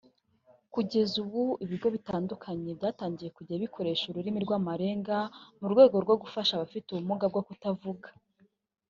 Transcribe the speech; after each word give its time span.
Kugeza 0.73 1.13
ubu 1.23 1.43
ibigo 1.65 1.87
bitandukanye 1.95 2.69
byatangiye 2.79 3.29
kujya 3.37 3.61
bikoresha 3.63 4.03
ururimi 4.07 4.39
rw’amarenga 4.45 5.15
mu 5.59 5.67
rwego 5.73 5.95
rwo 6.03 6.15
gufasha 6.21 6.51
abafite 6.55 6.87
ubumuga 6.89 7.25
bwo 7.33 7.43
kutavuga 7.49 8.07